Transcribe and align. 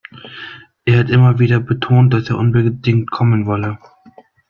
Er 0.83 0.97
hat 0.97 1.11
immer 1.11 1.37
wieder 1.37 1.59
betont, 1.59 2.11
dass 2.11 2.27
er 2.31 2.37
unbedingt 2.39 3.11
kommen 3.11 3.45
wolle. 3.45 3.77